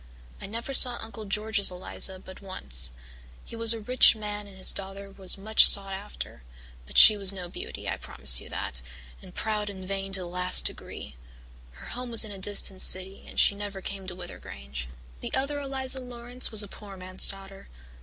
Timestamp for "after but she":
5.93-7.15